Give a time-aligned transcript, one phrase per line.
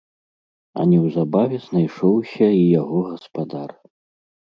[0.79, 3.69] А неўзабаве знайшоўся і яго гаспадар.